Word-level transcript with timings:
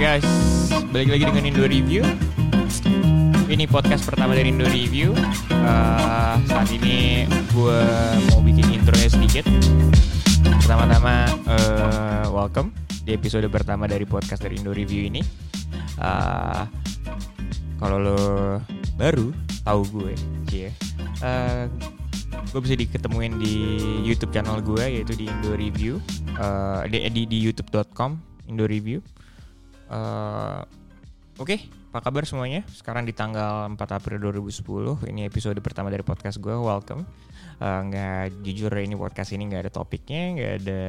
guys, 0.00 0.24
balik 0.96 1.12
lagi 1.12 1.28
dengan 1.28 1.44
Indo 1.44 1.64
Review. 1.68 2.00
Ini 3.52 3.68
podcast 3.68 4.00
pertama 4.08 4.32
dari 4.32 4.48
Indo 4.48 4.64
Review. 4.64 5.12
Uh, 5.52 6.40
saat 6.48 6.72
ini 6.72 7.28
gue 7.52 7.80
mau 8.32 8.40
bikin 8.40 8.80
intronya 8.80 9.12
sedikit. 9.12 9.44
Pertama-tama, 10.40 11.28
uh, 11.44 12.24
welcome 12.32 12.72
di 13.04 13.12
episode 13.12 13.44
pertama 13.52 13.84
dari 13.84 14.08
podcast 14.08 14.40
dari 14.40 14.56
Indo 14.56 14.72
Review 14.72 15.04
ini. 15.04 15.20
Uh, 16.00 16.64
Kalau 17.76 18.00
lo 18.00 18.20
baru 18.96 19.36
tahu 19.68 19.84
gue, 20.00 20.12
cie, 20.48 20.72
uh, 21.20 21.68
gue 22.48 22.60
bisa 22.64 22.72
diketemuin 22.72 23.36
di 23.36 23.76
YouTube 24.00 24.32
channel 24.32 24.64
gue 24.64 24.80
yaitu 24.80 25.12
di 25.12 25.28
Indo 25.28 25.52
Review, 25.52 26.00
uh, 26.40 26.88
di, 26.88 27.04
di, 27.12 27.28
di 27.28 27.36
youtube.com 27.44 28.16
Indo 28.48 28.64
Review. 28.64 29.04
Uh, 29.90 30.62
Oke, 31.40 31.56
okay, 31.56 31.60
apa 31.88 32.04
kabar 32.04 32.28
semuanya? 32.28 32.68
Sekarang 32.68 33.08
di 33.08 33.16
tanggal 33.16 33.64
4 33.72 33.80
April 33.96 34.20
2010, 34.28 35.08
ini 35.08 35.24
episode 35.24 35.56
pertama 35.64 35.88
dari 35.88 36.04
podcast 36.04 36.36
gue. 36.36 36.52
Welcome. 36.52 37.08
Uh, 37.56 38.28
jujur 38.44 38.68
ini 38.76 38.92
podcast 38.92 39.32
ini 39.32 39.48
nggak 39.48 39.64
ada 39.64 39.72
topiknya, 39.72 40.36
nggak 40.36 40.52
ada 40.60 40.82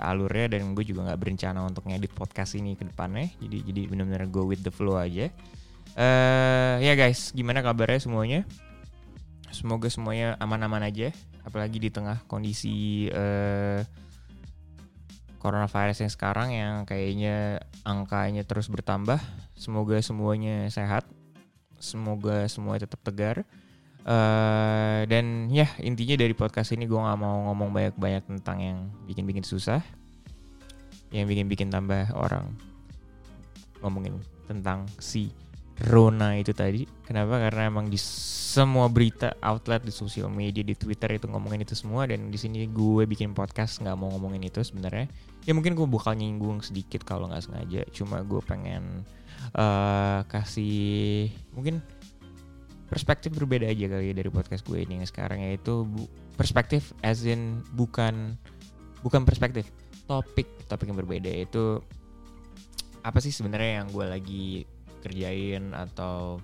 alurnya, 0.00 0.56
dan 0.56 0.72
gue 0.72 0.80
juga 0.80 1.04
nggak 1.12 1.20
berencana 1.20 1.60
untuk 1.60 1.84
ngedit 1.92 2.16
podcast 2.16 2.56
ini 2.56 2.72
ke 2.72 2.88
depannya. 2.88 3.28
Jadi 3.36 3.68
jadi 3.68 3.80
benar-benar 3.84 4.32
go 4.32 4.48
with 4.48 4.64
the 4.64 4.72
flow 4.72 4.96
aja. 4.96 5.28
Uh, 5.92 6.80
ya 6.80 6.96
guys, 6.96 7.36
gimana 7.36 7.60
kabarnya 7.60 8.00
semuanya? 8.00 8.48
Semoga 9.52 9.92
semuanya 9.92 10.40
aman-aman 10.40 10.88
aja, 10.88 11.12
apalagi 11.44 11.84
di 11.84 11.92
tengah 11.92 12.24
kondisi 12.24 13.12
uh, 13.12 13.84
coronavirus 15.48 16.04
yang 16.04 16.12
sekarang 16.12 16.48
yang 16.52 16.74
kayaknya 16.84 17.64
angkanya 17.80 18.44
terus 18.44 18.68
bertambah. 18.68 19.16
Semoga 19.56 19.96
semuanya 20.04 20.68
sehat, 20.68 21.08
semoga 21.80 22.44
semuanya 22.52 22.84
tetap 22.84 23.00
tegar. 23.00 23.48
Uh, 24.08 25.04
dan 25.08 25.52
ya 25.52 25.68
intinya 25.80 26.16
dari 26.16 26.32
podcast 26.32 26.72
ini 26.72 26.84
gue 26.84 26.96
nggak 26.96 27.18
mau 27.20 27.48
ngomong 27.48 27.72
banyak-banyak 27.72 28.24
tentang 28.28 28.56
yang 28.60 28.78
bikin-bikin 29.08 29.44
susah, 29.44 29.80
yang 31.08 31.24
bikin-bikin 31.24 31.72
tambah 31.72 32.12
orang 32.12 32.52
ngomongin 33.80 34.20
tentang 34.44 34.84
si 35.00 35.32
Rona 35.86 36.34
itu 36.34 36.50
tadi. 36.50 36.82
Kenapa? 37.06 37.38
Karena 37.38 37.70
emang 37.70 37.86
di 37.86 37.98
semua 37.98 38.90
berita 38.90 39.38
outlet 39.38 39.86
di 39.86 39.94
sosial 39.94 40.26
media 40.26 40.66
di 40.66 40.74
Twitter 40.74 41.14
itu 41.14 41.30
ngomongin 41.30 41.62
itu 41.62 41.78
semua 41.78 42.08
dan 42.10 42.34
di 42.34 42.38
sini 42.40 42.66
gue 42.66 43.06
bikin 43.06 43.30
podcast 43.30 43.78
nggak 43.78 43.94
mau 43.94 44.10
ngomongin 44.10 44.50
itu 44.50 44.58
sebenarnya. 44.64 45.06
Ya 45.46 45.54
mungkin 45.54 45.78
gue 45.78 45.86
bakal 45.86 46.18
nyinggung 46.18 46.58
sedikit 46.66 47.06
kalau 47.06 47.30
nggak 47.30 47.46
sengaja. 47.46 47.86
Cuma 47.94 48.26
gue 48.26 48.42
pengen 48.42 49.06
uh, 49.54 50.26
kasih 50.26 51.30
mungkin 51.54 51.78
perspektif 52.88 53.36
berbeda 53.36 53.68
aja 53.68 53.86
kali 53.86 54.10
ya 54.10 54.14
dari 54.16 54.30
podcast 54.32 54.64
gue 54.64 54.80
ini 54.80 55.04
yang 55.04 55.08
sekarang 55.08 55.44
yaitu 55.44 55.84
bu 55.84 56.08
perspektif 56.40 56.96
as 57.04 57.20
in 57.28 57.60
bukan 57.76 58.34
bukan 59.04 59.28
perspektif 59.28 59.68
topik 60.08 60.48
topik 60.66 60.88
yang 60.88 60.96
berbeda 60.96 61.28
itu 61.28 61.84
apa 63.04 63.20
sih 63.20 63.30
sebenarnya 63.30 63.84
yang 63.84 63.92
gue 63.92 64.06
lagi 64.08 64.46
kerjain 65.08 65.72
atau 65.72 66.38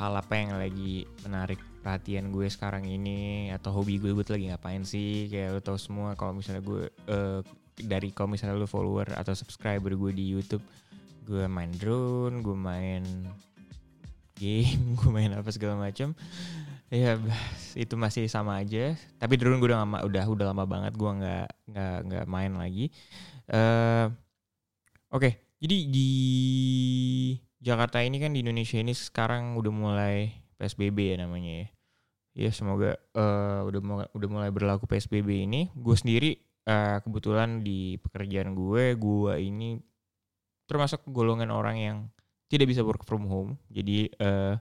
hal 0.00 0.12
apa 0.16 0.32
yang 0.32 0.56
lagi 0.56 1.04
menarik 1.26 1.60
perhatian 1.84 2.32
gue 2.32 2.48
sekarang 2.48 2.88
ini 2.88 3.52
atau 3.52 3.74
hobi 3.74 4.00
gue 4.00 4.16
gue 4.16 4.24
lagi 4.24 4.48
ngapain 4.48 4.86
sih? 4.86 5.28
Kayak 5.28 5.58
lo 5.58 5.60
tau 5.60 5.76
semua 5.76 6.16
kalau 6.16 6.32
misalnya 6.38 6.64
gue 6.64 6.88
uh, 7.10 7.44
dari 7.76 8.08
kalau 8.14 8.32
misalnya 8.32 8.56
lo 8.56 8.70
follower 8.70 9.12
atau 9.12 9.36
subscriber 9.36 9.92
gue 9.92 10.12
di 10.14 10.24
YouTube 10.30 10.64
gue 11.28 11.44
main 11.46 11.70
drone 11.76 12.40
gue 12.40 12.56
main 12.56 13.04
game 14.40 14.82
gue 14.98 15.10
main 15.12 15.30
apa 15.36 15.52
segala 15.52 15.76
macam 15.76 16.16
ya 16.90 17.14
itu 17.78 17.94
masih 17.94 18.26
sama 18.26 18.58
aja. 18.58 18.98
Tapi 19.16 19.38
drone 19.38 19.62
gue 19.62 19.70
udah 19.70 19.86
lama 19.86 19.98
udah 20.02 20.24
udah 20.26 20.46
lama 20.50 20.64
banget 20.66 20.92
gue 20.98 21.10
nggak 21.22 21.48
nggak 21.70 21.96
nggak 22.10 22.26
main 22.26 22.52
lagi. 22.58 22.90
Uh, 23.46 24.10
oke. 25.14 25.22
okay, 25.22 25.32
jadi 25.60 25.76
di 25.86 26.10
Jakarta 27.60 28.00
ini 28.00 28.16
kan 28.16 28.32
di 28.32 28.40
Indonesia 28.40 28.80
ini 28.80 28.96
sekarang 28.96 29.60
udah 29.60 29.72
mulai 29.72 30.32
PSBB 30.56 31.12
ya 31.12 31.16
namanya 31.20 31.52
ya. 31.64 31.68
Ya 32.30 32.50
semoga 32.56 32.96
uh, 33.12 33.68
udah 33.68 33.80
mulai, 33.84 34.06
udah 34.16 34.28
mulai 34.32 34.50
berlaku 34.54 34.88
PSBB 34.88 35.44
ini. 35.44 35.68
Gue 35.76 35.92
sendiri 35.92 36.40
uh, 36.64 37.04
kebetulan 37.04 37.60
di 37.60 38.00
pekerjaan 38.00 38.56
gue, 38.56 38.96
gue 38.96 39.32
ini 39.36 39.76
termasuk 40.64 41.04
golongan 41.10 41.52
orang 41.52 41.76
yang 41.76 41.96
tidak 42.48 42.72
bisa 42.72 42.80
work 42.80 43.04
from 43.04 43.28
home. 43.28 43.60
Jadi 43.68 44.08
uh, 44.16 44.56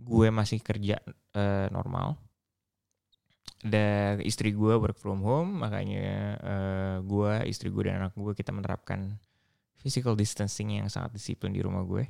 gue 0.00 0.28
masih 0.32 0.64
kerja 0.64 0.96
uh, 1.36 1.68
normal. 1.68 2.16
Dan 3.62 4.18
istri 4.26 4.50
gue 4.50 4.74
work 4.74 4.98
from 4.98 5.22
home, 5.22 5.62
makanya 5.62 6.34
uh, 6.42 6.96
gue, 7.04 7.46
istri 7.46 7.70
gue 7.70 7.86
dan 7.86 8.02
anak 8.02 8.16
gue 8.18 8.34
kita 8.34 8.50
menerapkan 8.50 9.20
physical 9.82 10.14
distancing 10.14 10.78
yang 10.78 10.86
sangat 10.86 11.18
disiplin 11.18 11.50
di 11.50 11.58
rumah 11.58 11.82
gue. 11.82 12.06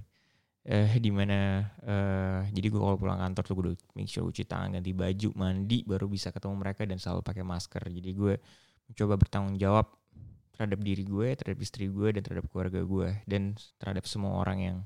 Eh 0.63 0.95
di 1.03 1.11
mana 1.11 1.67
uh, 1.83 2.47
jadi 2.55 2.71
gue 2.71 2.79
kalau 2.79 2.95
pulang 2.95 3.19
kantor 3.19 3.43
tuh 3.43 3.55
gue 3.59 3.65
udah 3.73 3.77
make 3.99 4.07
sure 4.07 4.23
cuci 4.31 4.47
tangan 4.47 4.79
ganti 4.79 4.95
baju 4.95 5.29
mandi 5.35 5.83
baru 5.83 6.07
bisa 6.07 6.31
ketemu 6.31 6.55
mereka 6.55 6.87
dan 6.87 7.01
selalu 7.01 7.25
pakai 7.25 7.43
masker. 7.43 7.83
Jadi 7.89 8.11
gue 8.15 8.35
mencoba 8.87 9.15
bertanggung 9.19 9.59
jawab 9.59 9.91
terhadap 10.53 10.79
diri 10.85 11.03
gue 11.03 11.35
terhadap 11.35 11.59
istri 11.65 11.89
gue 11.89 12.09
dan 12.15 12.23
terhadap 12.23 12.47
keluarga 12.53 12.85
gue 12.85 13.09
dan 13.27 13.57
terhadap 13.81 14.05
semua 14.07 14.39
orang 14.39 14.59
yang 14.61 14.79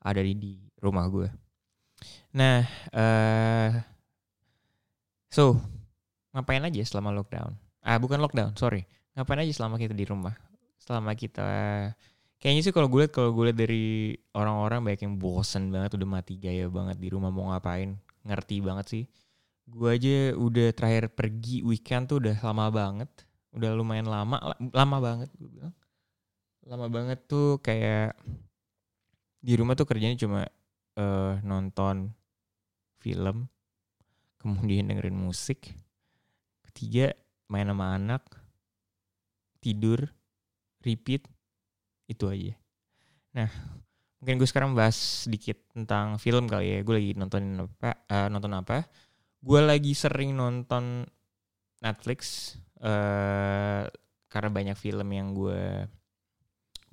ada 0.00 0.22
di, 0.22 0.32
di 0.32 0.52
rumah 0.80 1.04
gue. 1.10 1.28
Nah 2.32 2.64
uh, 2.94 3.70
so 5.28 5.60
ngapain 6.32 6.64
aja 6.64 6.80
selama 6.86 7.12
lockdown? 7.12 7.52
Ah 7.84 8.00
bukan 8.00 8.22
lockdown 8.22 8.56
sorry. 8.56 8.88
Ngapain 9.12 9.44
aja 9.44 9.52
selama 9.52 9.76
kita 9.76 9.92
di 9.92 10.08
rumah 10.08 10.32
selama 10.84 11.16
kita 11.16 11.48
kayaknya 12.36 12.62
sih 12.68 12.74
kalau 12.76 12.92
gue 12.92 13.08
liat 13.08 13.12
kalau 13.16 13.32
gue 13.32 13.48
liat 13.48 13.56
dari 13.56 14.12
orang-orang 14.36 14.84
banyak 14.84 15.08
yang 15.08 15.16
bosen 15.16 15.72
banget 15.72 15.96
udah 15.96 16.04
mati 16.04 16.36
gaya 16.36 16.68
banget 16.68 17.00
di 17.00 17.08
rumah 17.08 17.32
mau 17.32 17.48
ngapain 17.48 17.96
ngerti 18.28 18.60
banget 18.60 18.86
sih. 18.92 19.04
Gue 19.64 19.96
aja 19.96 20.36
udah 20.36 20.76
terakhir 20.76 21.08
pergi 21.16 21.64
weekend 21.64 22.12
tuh 22.12 22.20
udah 22.20 22.36
lama 22.44 22.68
banget 22.68 23.08
udah 23.56 23.70
lumayan 23.72 24.04
lama 24.12 24.36
lama 24.76 24.96
banget 25.00 25.32
gue 25.40 25.48
bilang. 25.48 25.72
Lama 26.68 26.86
banget 26.92 27.24
tuh 27.24 27.56
kayak 27.64 28.12
di 29.40 29.52
rumah 29.56 29.72
tuh 29.72 29.88
kerjanya 29.88 30.20
cuma 30.20 30.44
uh, 31.00 31.40
nonton 31.40 32.12
film 33.00 33.48
kemudian 34.40 34.88
dengerin 34.88 35.16
musik 35.16 35.72
ketiga 36.68 37.12
main 37.48 37.68
sama 37.68 37.96
anak 37.96 38.24
tidur 39.60 40.12
repeat 40.84 41.24
itu 42.06 42.24
aja. 42.28 42.52
Nah 43.32 43.50
mungkin 44.24 44.40
gue 44.40 44.48
sekarang 44.48 44.72
bahas 44.72 45.28
sedikit 45.28 45.60
tentang 45.72 46.16
film 46.16 46.48
kali 46.48 46.76
ya. 46.76 46.78
Gue 46.80 46.94
lagi 46.96 47.10
nontonin 47.16 47.64
apa 47.64 47.92
uh, 48.08 48.28
nonton 48.32 48.52
apa. 48.56 48.84
Gue 49.44 49.60
lagi 49.60 49.92
sering 49.92 50.32
nonton 50.32 51.04
Netflix 51.84 52.52
uh, 52.80 53.84
karena 54.32 54.50
banyak 54.52 54.76
film 54.80 55.08
yang 55.12 55.36
gue 55.36 55.84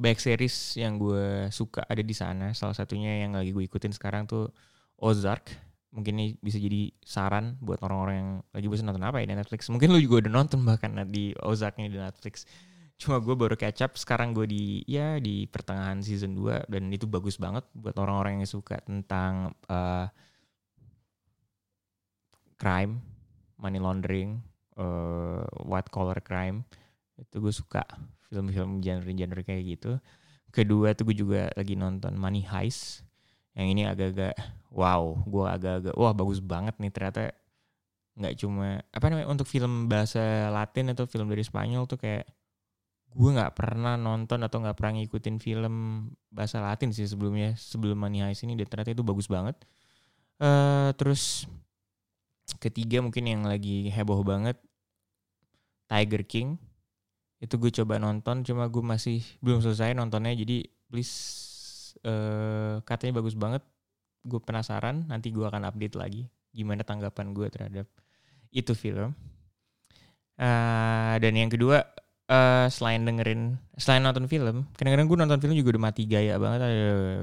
banyak 0.01 0.19
series 0.19 0.75
yang 0.81 0.99
gue 0.99 1.47
suka 1.53 1.87
ada 1.87 2.03
di 2.03 2.15
sana. 2.15 2.51
Salah 2.51 2.75
satunya 2.75 3.23
yang 3.23 3.37
lagi 3.37 3.55
gue 3.55 3.63
ikutin 3.63 3.95
sekarang 3.95 4.27
tuh 4.27 4.51
Ozark. 4.99 5.51
Mungkin 5.91 6.15
ini 6.15 6.27
bisa 6.39 6.55
jadi 6.55 6.87
saran 7.03 7.59
buat 7.59 7.83
orang-orang 7.83 8.15
yang 8.15 8.31
lagi 8.55 8.67
bosan 8.71 8.87
nonton 8.87 9.03
apa 9.03 9.19
ya 9.19 9.27
di 9.27 9.35
Netflix. 9.35 9.67
Mungkin 9.67 9.91
lu 9.91 9.99
juga 9.99 10.27
udah 10.27 10.31
nonton 10.31 10.63
bahkan 10.63 10.95
di 11.07 11.35
Ozark 11.39 11.79
ini 11.79 11.91
di 11.91 11.99
Netflix 11.99 12.47
cuma 13.01 13.17
gue 13.17 13.33
baru 13.33 13.57
catch 13.57 13.81
up 13.81 13.97
sekarang 13.97 14.37
gue 14.37 14.45
di 14.45 14.63
ya 14.85 15.17
di 15.17 15.49
pertengahan 15.49 16.05
season 16.05 16.37
2 16.37 16.69
dan 16.69 16.93
itu 16.93 17.09
bagus 17.09 17.41
banget 17.41 17.65
buat 17.73 17.97
orang-orang 17.97 18.45
yang 18.45 18.49
suka 18.49 18.77
tentang 18.85 19.57
uh, 19.65 20.05
crime 22.61 23.01
money 23.57 23.81
laundering 23.81 24.41
uh, 24.77 25.45
white 25.65 25.89
collar 25.93 26.17
crime. 26.21 26.65
Itu 27.17 27.37
gue 27.37 27.53
suka 27.53 27.85
film-film 28.27 28.81
genre-genre 28.81 29.41
kayak 29.45 29.63
gitu. 29.77 29.91
Kedua 30.51 30.97
tuh 30.97 31.09
gue 31.13 31.15
juga 31.15 31.41
lagi 31.53 31.77
nonton 31.77 32.17
Money 32.17 32.43
Heist. 32.43 33.05
Yang 33.53 33.67
ini 33.77 33.81
agak-agak 33.85 34.35
wow 34.71 35.19
gue 35.27 35.45
agak-agak 35.45 35.93
wah 35.95 36.13
bagus 36.17 36.41
banget 36.41 36.75
nih 36.81 36.91
ternyata. 36.91 37.31
Nggak 38.17 38.35
cuma 38.43 38.81
apa 38.91 39.05
namanya 39.07 39.29
untuk 39.31 39.47
film 39.47 39.87
bahasa 39.87 40.51
Latin 40.51 40.91
atau 40.91 41.07
film 41.07 41.31
dari 41.31 41.45
Spanyol 41.45 41.87
tuh 41.87 42.01
kayak 42.01 42.27
gue 43.11 43.31
nggak 43.35 43.53
pernah 43.59 43.99
nonton 43.99 44.39
atau 44.39 44.63
nggak 44.63 44.77
pernah 44.79 45.03
ngikutin 45.03 45.37
film 45.43 46.07
bahasa 46.31 46.63
Latin 46.63 46.95
sih 46.95 47.03
sebelumnya 47.03 47.59
sebelum 47.59 47.99
Money 47.99 48.23
Heist 48.23 48.47
ini 48.47 48.55
dan 48.55 48.67
ternyata 48.71 48.95
itu 48.95 49.03
bagus 49.03 49.27
banget. 49.27 49.59
Uh, 50.41 50.95
terus 50.95 51.45
ketiga 52.57 53.03
mungkin 53.03 53.27
yang 53.27 53.43
lagi 53.43 53.91
heboh 53.91 54.23
banget 54.23 54.55
Tiger 55.91 56.23
King. 56.23 56.55
Itu 57.41 57.59
gue 57.59 57.73
coba 57.73 57.99
nonton 57.99 58.47
cuma 58.47 58.71
gue 58.71 58.83
masih 58.85 59.19
belum 59.43 59.59
selesai 59.59 59.91
nontonnya 59.91 60.31
jadi 60.31 60.63
please 60.87 61.13
uh, 62.07 62.79
katanya 62.87 63.19
bagus 63.19 63.35
banget. 63.35 63.63
Gue 64.23 64.39
penasaran 64.39 65.09
nanti 65.11 65.35
gue 65.35 65.43
akan 65.43 65.67
update 65.67 65.99
lagi 65.99 66.31
gimana 66.55 66.87
tanggapan 66.87 67.35
gue 67.35 67.47
terhadap 67.51 67.87
itu 68.55 68.71
film. 68.71 69.11
Uh, 70.39 71.15
dan 71.19 71.35
yang 71.35 71.51
kedua 71.51 71.83
uh, 72.31 72.65
selain 72.71 73.03
dengerin 73.03 73.59
selain 73.75 73.99
nonton 73.99 74.25
film 74.31 74.63
kadang-kadang 74.79 75.07
gue 75.11 75.17
nonton 75.19 75.39
film 75.43 75.53
juga 75.57 75.75
udah 75.75 75.83
mati 75.83 76.07
gaya 76.07 76.39
banget. 76.39 76.59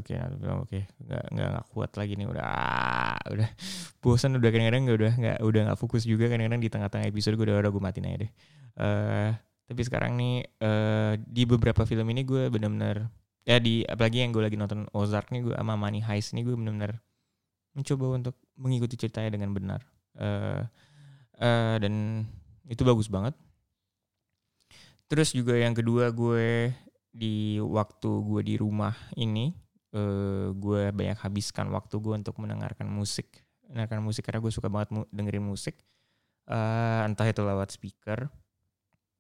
Oke 0.05 0.13
nonton 0.21 0.39
film 0.39 0.57
oke. 0.69 0.79
Nggak 1.09 1.25
nggak 1.33 1.49
nggak 1.57 1.67
kuat 1.73 1.91
lagi 1.97 2.13
nih 2.21 2.27
udah 2.29 2.45
ah, 2.45 3.19
udah. 3.33 3.49
Bosan 4.05 4.37
udah 4.37 4.51
kadang-kadang 4.53 4.83
nggak 4.85 4.99
udah 5.01 5.13
nggak 5.17 5.39
udah 5.41 5.61
nggak 5.73 5.79
fokus 5.81 6.05
juga 6.05 6.29
kadang-kadang 6.29 6.61
di 6.61 6.69
tengah-tengah 6.69 7.07
episode 7.09 7.35
gue 7.41 7.47
udah 7.49 7.57
udah 7.65 7.73
gue 7.73 7.83
matiin 7.83 8.07
aja 8.07 8.19
deh. 8.21 8.33
Uh, 8.79 9.31
tapi 9.69 9.83
sekarang 9.85 10.13
nih 10.17 10.47
uh, 10.63 11.13
di 11.19 11.43
beberapa 11.49 11.83
film 11.89 12.07
ini 12.13 12.23
gue 12.25 12.49
benar-benar 12.53 13.09
ya 13.49 13.57
di 13.57 13.81
apalagi 13.85 14.25
yang 14.25 14.33
gue 14.33 14.45
lagi 14.45 14.57
nonton 14.61 14.85
Ozark 14.93 15.33
nih 15.33 15.41
gue 15.51 15.55
sama 15.57 15.75
Money 15.77 16.05
Heist 16.05 16.37
nih 16.37 16.45
gue 16.45 16.55
benar-benar 16.57 17.01
mencoba 17.73 18.05
untuk 18.19 18.35
mengikuti 18.59 18.99
ceritanya 18.99 19.39
dengan 19.39 19.51
benar. 19.55 19.81
Uh, 20.19 20.67
uh, 21.39 21.77
dan 21.79 22.27
itu 22.69 22.83
bagus 22.83 23.07
banget 23.07 23.39
terus 25.09 25.33
juga 25.33 25.57
yang 25.57 25.73
kedua 25.73 26.13
gue 26.13 26.73
di 27.11 27.59
waktu 27.59 28.11
gue 28.23 28.41
di 28.45 28.55
rumah 28.61 28.95
ini 29.17 29.57
uh, 29.97 30.53
gue 30.53 30.93
banyak 30.93 31.19
habiskan 31.19 31.73
waktu 31.73 31.97
gue 31.99 32.15
untuk 32.15 32.37
mendengarkan 32.39 32.87
musik. 32.87 33.43
Mendengarkan 33.67 34.01
musik 34.05 34.25
karena 34.25 34.41
gue 34.41 34.53
suka 34.53 34.69
banget 34.69 34.89
mu 34.95 35.01
dengerin 35.11 35.45
musik. 35.45 35.81
Uh, 36.49 37.05
entah 37.05 37.29
itu 37.29 37.45
lewat 37.45 37.69
speaker 37.69 38.33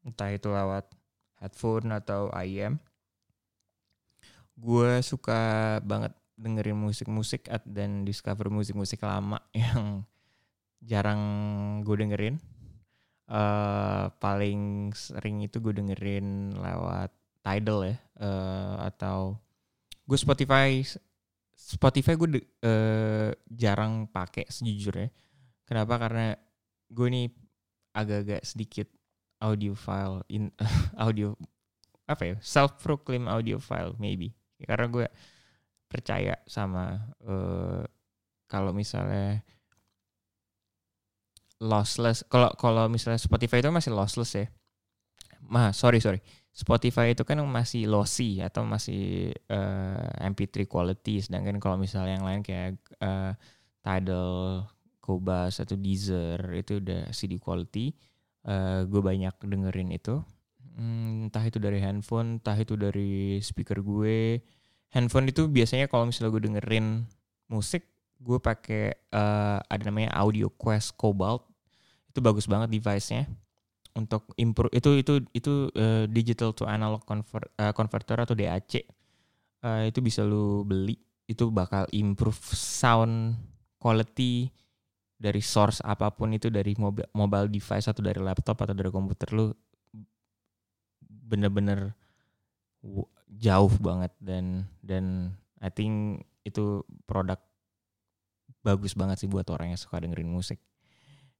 entah 0.08 0.32
itu 0.32 0.48
lewat 0.48 0.88
headphone 1.36 1.92
atau 1.92 2.32
IM 2.40 2.80
gue 4.58 4.90
suka 5.06 5.78
banget 5.86 6.16
dengerin 6.34 6.74
musik-musik 6.74 7.46
dan 7.68 8.02
discover 8.02 8.50
musik-musik 8.50 9.04
lama 9.04 9.38
yang 9.54 10.02
jarang 10.82 11.20
gue 11.82 11.94
dengerin. 11.94 12.38
Uh, 13.28 14.08
paling 14.24 14.88
sering 14.96 15.44
itu 15.44 15.60
gue 15.60 15.76
dengerin 15.76 16.56
lewat 16.56 17.12
Tidal 17.44 17.92
ya 17.92 17.96
uh, 18.24 18.88
atau 18.88 19.36
gue 20.08 20.16
Spotify 20.16 20.80
Spotify 21.52 22.16
gue 22.16 22.40
uh, 22.64 23.30
jarang 23.52 24.08
pakai 24.08 24.48
sejujurnya. 24.48 25.12
Kenapa? 25.68 26.00
Karena 26.00 26.32
gue 26.88 27.08
nih 27.12 27.28
agak-agak 27.92 28.42
sedikit 28.48 28.88
audiophile 29.44 30.24
in 30.32 30.50
audio 31.04 31.36
apa 32.08 32.22
ya 32.24 32.36
self 32.40 32.80
proclaim 32.80 33.28
audiophile 33.28 33.92
maybe 34.00 34.32
karena 34.64 34.88
gue 34.88 35.06
percaya 35.86 36.34
sama 36.48 37.12
uh, 37.24 37.84
kalau 38.48 38.72
misalnya 38.72 39.44
lossless. 41.62 42.26
Kalau 42.26 42.50
kalau 42.54 42.86
misalnya 42.86 43.18
Spotify 43.18 43.62
itu 43.62 43.70
masih 43.70 43.94
lossless 43.94 44.32
ya. 44.34 44.46
Mah 45.46 45.74
sorry 45.74 46.02
sorry. 46.02 46.22
Spotify 46.58 47.14
itu 47.14 47.22
kan 47.22 47.38
masih 47.46 47.86
lossy 47.86 48.42
atau 48.42 48.66
masih 48.66 49.30
uh, 49.46 50.02
eh, 50.18 50.26
MP3 50.26 50.66
quality. 50.66 51.22
Sedangkan 51.22 51.62
kalau 51.62 51.78
misalnya 51.78 52.18
yang 52.18 52.26
lain 52.26 52.42
kayak 52.42 52.82
uh, 52.98 53.30
Tidal, 53.78 54.66
Cobas 54.98 55.62
atau 55.62 55.78
Deezer 55.78 56.36
itu 56.58 56.82
udah 56.82 57.14
CD 57.14 57.38
quality. 57.38 57.94
Uh, 58.42 58.84
gue 58.90 58.98
banyak 58.98 59.34
dengerin 59.38 59.94
itu. 59.94 60.18
Hmm, 60.76 61.26
entah 61.26 61.42
itu 61.42 61.56
dari 61.56 61.80
handphone, 61.80 62.38
entah 62.38 62.54
itu 62.54 62.76
dari 62.76 63.40
speaker 63.40 63.80
gue. 63.80 64.38
Handphone 64.92 65.32
itu 65.32 65.48
biasanya 65.48 65.88
kalau 65.88 66.06
misalnya 66.06 66.30
gue 66.36 66.42
dengerin 66.46 66.86
musik, 67.48 67.88
gue 68.20 68.38
pakai 68.38 69.08
uh, 69.16 69.58
ada 69.64 69.82
namanya 69.88 70.12
Audio 70.20 70.52
Quest 70.52 70.94
Cobalt. 71.00 71.47
Itu 72.18 72.26
bagus 72.26 72.50
banget 72.50 72.74
device-nya 72.74 73.30
untuk 73.94 74.34
improve 74.34 74.74
itu 74.74 74.90
itu 74.98 75.12
itu 75.30 75.52
uh, 75.74 76.10
digital 76.10 76.50
to 76.50 76.66
analog 76.66 77.06
convert, 77.06 77.46
uh, 77.62 77.70
converter 77.70 78.18
atau 78.18 78.34
DAC. 78.34 78.82
Uh, 79.62 79.86
itu 79.86 80.02
bisa 80.02 80.26
lu 80.26 80.66
beli, 80.66 80.98
itu 81.30 81.46
bakal 81.50 81.86
improve 81.94 82.38
sound 82.54 83.38
quality 83.78 84.50
dari 85.18 85.42
source 85.42 85.82
apa 85.82 86.14
pun 86.14 86.30
itu 86.34 86.46
dari 86.46 86.74
mobile 86.78 87.10
mobile 87.10 87.50
device 87.50 87.90
atau 87.90 88.02
dari 88.02 88.22
laptop 88.22 88.54
atau 88.66 88.74
dari 88.74 88.90
komputer 88.90 89.34
lu 89.34 89.50
bener-bener 91.02 91.90
jauh 93.26 93.74
banget 93.82 94.14
dan 94.22 94.70
dan 94.78 95.34
I 95.58 95.70
think 95.74 96.22
itu 96.46 96.86
produk 97.06 97.42
bagus 98.62 98.94
banget 98.94 99.26
sih 99.26 99.28
buat 99.30 99.50
orang 99.50 99.74
yang 99.74 99.80
suka 99.80 99.98
dengerin 99.98 100.30
musik 100.30 100.62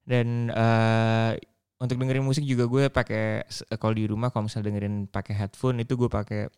dan 0.08 0.48
uh, 0.56 1.36
untuk 1.78 2.00
dengerin 2.00 2.24
musik 2.24 2.48
juga 2.48 2.64
gue 2.64 2.88
pakai 2.88 3.44
kalau 3.76 3.92
di 3.92 4.08
rumah 4.08 4.32
kalau 4.32 4.48
misalnya 4.48 4.72
dengerin 4.72 5.04
pakai 5.06 5.36
headphone 5.36 5.84
itu 5.84 6.00
gue 6.00 6.08
pakai 6.08 6.48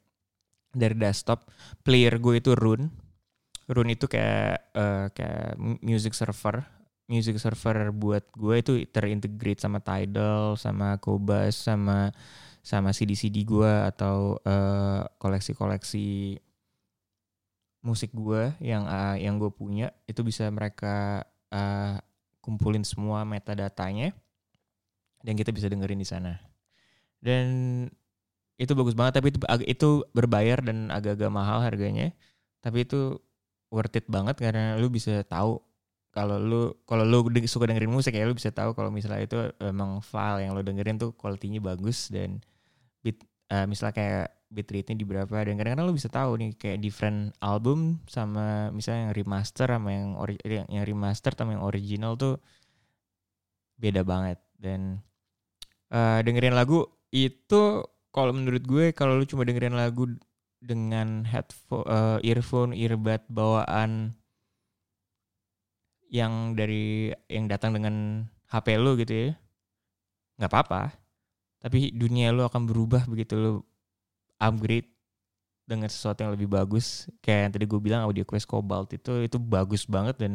dari 0.70 0.94
desktop. 0.94 1.50
Player 1.82 2.14
gue 2.23 2.38
itu 2.38 2.55
Rune. 2.55 2.88
Rune 3.67 3.99
itu 3.99 4.06
kayak 4.06 4.70
uh, 4.79 5.06
kayak 5.11 5.58
music 5.82 6.14
server. 6.14 6.62
Music 7.11 7.43
server 7.43 7.91
buat 7.91 8.23
gue 8.38 8.62
itu 8.62 8.73
terintegrate 8.87 9.58
sama 9.58 9.82
Tidal 9.82 10.55
sama 10.55 10.94
Cobas 11.03 11.58
sama 11.58 12.14
sama 12.62 12.94
CD-CD 12.94 13.43
gue 13.43 13.73
atau 13.91 14.38
uh, 14.46 15.03
koleksi-koleksi 15.19 16.38
musik 17.82 18.14
gue 18.14 18.55
yang 18.62 18.87
uh, 18.87 19.19
yang 19.19 19.43
gue 19.43 19.50
punya. 19.50 19.91
Itu 20.06 20.23
bisa 20.23 20.46
mereka 20.55 21.26
uh, 21.50 21.99
kumpulin 22.41 22.85
semua 22.85 23.25
metadatanya 23.25 24.13
dan 25.21 25.35
kita 25.37 25.53
bisa 25.53 25.69
dengerin 25.69 26.01
di 26.01 26.09
sana. 26.09 26.41
Dan 27.21 27.47
itu 28.61 28.73
bagus 28.77 28.93
banget 28.93 29.21
tapi 29.21 29.33
itu 29.33 29.39
itu 29.65 29.89
berbayar 30.13 30.61
dan 30.65 30.89
agak-agak 30.93 31.31
mahal 31.33 31.61
harganya. 31.65 32.13
Tapi 32.61 32.85
itu 32.85 33.17
worth 33.73 33.97
it 33.97 34.07
banget 34.11 34.37
karena 34.41 34.77
lu 34.77 34.91
bisa 34.91 35.23
tahu 35.25 35.63
kalau 36.11 36.43
lu 36.43 36.75
kalau 36.85 37.07
lu 37.07 37.23
suka 37.47 37.71
dengerin 37.71 37.91
musik 37.91 38.19
ya 38.19 38.27
lu 38.27 38.35
bisa 38.35 38.51
tahu 38.51 38.75
kalau 38.75 38.91
misalnya 38.91 39.23
itu 39.23 39.39
emang 39.63 40.03
file 40.03 40.43
yang 40.43 40.53
lu 40.59 40.63
dengerin 40.67 40.99
tuh 40.99 41.15
kualitinya 41.15 41.63
bagus 41.63 42.11
dan 42.11 42.43
beat 43.01 43.23
uh, 43.55 43.65
misalnya 43.71 43.95
kayak 43.95 44.27
beat 44.50 44.67
rate-nya 44.67 44.99
di 44.99 45.06
berapa 45.06 45.31
dan 45.47 45.55
kadang-kadang 45.55 45.87
lo 45.87 45.94
bisa 45.94 46.11
tahu 46.11 46.34
nih 46.43 46.51
kayak 46.58 46.82
different 46.82 47.31
album 47.39 48.03
sama 48.10 48.75
misalnya 48.75 49.08
yang 49.08 49.15
remaster 49.15 49.70
sama 49.70 49.94
yang 49.94 50.19
ori 50.19 50.34
yang, 50.43 50.67
remaster 50.82 51.32
sama 51.39 51.55
yang 51.55 51.63
original 51.63 52.19
tuh 52.19 52.43
beda 53.79 54.03
banget. 54.03 54.43
Dan 54.58 54.98
uh, 55.94 56.19
dengerin 56.20 56.58
lagu 56.58 56.82
itu 57.15 57.86
kalau 58.10 58.34
menurut 58.34 58.67
gue 58.67 58.91
kalau 58.91 59.15
lu 59.15 59.25
cuma 59.25 59.46
dengerin 59.46 59.79
lagu 59.79 60.10
dengan 60.60 61.22
headphone 61.25 61.86
uh, 61.86 62.19
earphone 62.20 62.75
earbud 62.75 63.22
bawaan 63.31 64.19
yang 66.10 66.58
dari 66.58 67.15
yang 67.31 67.46
datang 67.46 67.79
dengan 67.79 68.27
HP 68.51 68.75
lu 68.82 68.98
gitu 68.98 69.31
ya 69.31 69.31
nggak 70.43 70.51
apa-apa. 70.51 70.98
Tapi 71.63 71.94
dunia 71.94 72.34
lo 72.34 72.51
akan 72.51 72.67
berubah 72.67 73.06
begitu 73.06 73.39
lo 73.39 73.69
upgrade 74.41 74.89
dengan 75.69 75.87
sesuatu 75.87 76.27
yang 76.27 76.32
lebih 76.35 76.51
bagus. 76.51 77.06
Kayak 77.23 77.41
yang 77.47 77.53
tadi 77.55 77.65
gue 77.70 77.81
bilang 77.81 78.03
audio 78.09 78.27
quest 78.27 78.51
cobalt 78.51 78.91
itu 78.91 79.23
itu 79.23 79.39
bagus 79.39 79.87
banget 79.87 80.19
dan 80.19 80.32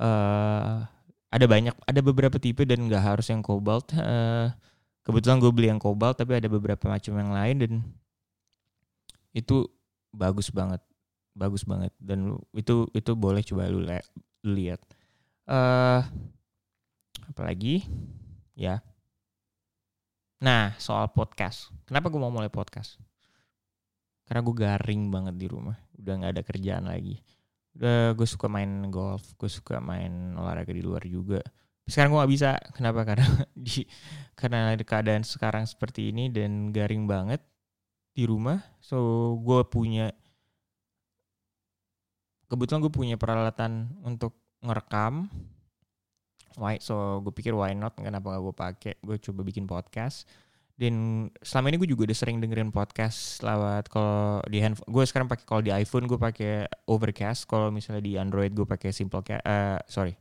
uh, 0.00 0.86
ada 1.28 1.44
banyak 1.44 1.76
ada 1.84 2.00
beberapa 2.00 2.40
tipe 2.40 2.64
dan 2.64 2.88
nggak 2.88 3.02
harus 3.02 3.28
yang 3.28 3.44
cobalt. 3.44 3.92
Uh, 3.92 4.48
kebetulan 5.04 5.36
gue 5.42 5.52
beli 5.52 5.68
yang 5.68 5.82
cobalt 5.82 6.16
tapi 6.16 6.38
ada 6.38 6.48
beberapa 6.48 6.88
macam 6.88 7.12
yang 7.20 7.30
lain 7.34 7.56
dan 7.60 7.72
itu 9.36 9.68
bagus 10.16 10.48
banget 10.48 10.80
bagus 11.36 11.68
banget 11.68 11.92
dan 12.00 12.40
itu 12.56 12.88
itu 12.96 13.12
boleh 13.12 13.44
coba 13.44 13.68
lu, 13.68 13.84
lu 13.84 14.50
lihat. 14.56 14.80
Uh, 15.44 16.00
apalagi 17.28 17.84
ya. 18.56 18.80
Nah, 20.40 20.76
soal 20.76 21.08
podcast. 21.12 21.72
Kenapa 21.88 22.12
gue 22.12 22.20
mau 22.20 22.32
mulai 22.32 22.52
podcast? 22.52 23.00
Karena 24.26 24.40
gue 24.42 24.56
garing 24.58 25.02
banget 25.08 25.34
di 25.38 25.46
rumah. 25.46 25.78
Udah 25.94 26.12
gak 26.18 26.32
ada 26.34 26.42
kerjaan 26.42 26.84
lagi. 26.90 27.22
Udah 27.78 28.12
gue 28.18 28.26
suka 28.26 28.50
main 28.50 28.90
golf. 28.90 29.22
Gue 29.38 29.46
suka 29.46 29.78
main 29.78 30.34
olahraga 30.34 30.74
di 30.74 30.82
luar 30.82 31.06
juga. 31.06 31.40
Sekarang 31.86 32.12
gue 32.12 32.20
gak 32.26 32.32
bisa. 32.34 32.50
Kenapa? 32.74 33.06
Karena 33.06 33.26
di 33.54 33.86
karena 34.34 34.74
keadaan 34.74 35.22
sekarang 35.22 35.64
seperti 35.64 36.10
ini 36.10 36.28
dan 36.28 36.74
garing 36.74 37.06
banget 37.06 37.38
di 38.12 38.26
rumah. 38.26 38.58
So, 38.82 39.38
gue 39.40 39.62
punya 39.70 40.10
kebetulan 42.46 42.82
gue 42.82 42.92
punya 42.94 43.16
peralatan 43.18 43.90
untuk 44.06 44.38
ngerekam 44.62 45.30
why 46.56 46.80
so 46.80 47.20
gue 47.20 47.32
pikir 47.34 47.52
why 47.52 47.74
not 47.76 47.92
kenapa 47.98 48.32
gak 48.32 48.42
gue 48.42 48.54
pakai 48.54 48.94
gue 49.02 49.16
coba 49.20 49.40
bikin 49.44 49.68
podcast 49.68 50.24
dan 50.76 51.26
selama 51.40 51.72
ini 51.72 51.76
gue 51.80 51.88
juga 51.88 52.04
udah 52.04 52.16
sering 52.16 52.36
dengerin 52.36 52.68
podcast 52.68 53.40
lewat 53.40 53.88
kalau 53.88 54.44
di 54.44 54.60
handphone 54.60 54.84
gue 54.92 55.04
sekarang 55.08 55.24
pakai 55.24 55.44
kalau 55.48 55.64
di 55.64 55.72
iPhone 55.72 56.04
gue 56.04 56.20
pakai 56.20 56.68
Overcast 56.84 57.48
kalau 57.48 57.72
misalnya 57.72 58.04
di 58.04 58.20
Android 58.20 58.52
gue 58.52 58.68
pakai 58.68 58.92
Simple 58.92 59.24
uh, 59.24 59.80
sorry. 59.88 60.12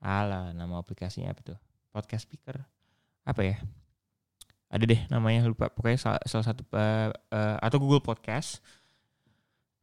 Ala 0.00 0.56
nama 0.56 0.80
aplikasinya 0.80 1.28
apa 1.28 1.44
tuh? 1.44 1.58
Podcast 1.92 2.24
speaker. 2.24 2.56
Apa 3.28 3.40
ya? 3.44 3.56
Ada 4.72 4.84
deh 4.88 5.00
namanya 5.12 5.44
lupa. 5.44 5.68
Pokoknya 5.68 6.00
salah, 6.00 6.20
salah 6.24 6.46
satu 6.48 6.64
uh, 6.72 7.12
uh, 7.12 7.56
atau 7.60 7.76
Google 7.76 8.00
Podcast. 8.00 8.64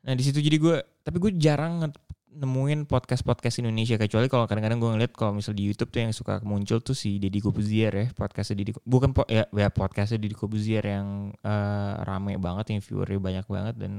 Nah 0.10 0.18
di 0.18 0.26
situ 0.26 0.42
jadi 0.42 0.58
gue 0.58 0.78
tapi 1.06 1.22
gue 1.22 1.38
jarang 1.38 1.86
nemuin 2.34 2.90
podcast-podcast 2.90 3.62
Indonesia 3.62 3.96
kecuali 3.96 4.26
kalau 4.26 4.50
kadang-kadang 4.50 4.82
gue 4.82 4.90
ngeliat 4.98 5.14
kalau 5.14 5.38
misal 5.38 5.54
di 5.54 5.70
YouTube 5.70 5.94
tuh 5.94 6.02
yang 6.02 6.14
suka 6.14 6.42
muncul 6.42 6.82
tuh 6.82 6.98
si 6.98 7.22
Deddy 7.22 7.40
Kobuzier 7.40 7.94
ya 7.94 8.06
podcastnya 8.12 8.66
Deddy 8.66 8.74
bukan 8.84 9.14
po 9.14 9.24
ya, 9.30 9.46
ya 9.54 9.70
podcastnya 9.70 10.18
Deddy 10.18 10.36
Kobuzier 10.36 10.82
yang 10.82 11.32
uh, 11.46 12.02
rame 12.02 12.42
banget 12.42 12.74
yang 12.74 12.82
viewernya 12.82 13.20
banyak 13.22 13.46
banget 13.46 13.76
dan 13.78 13.94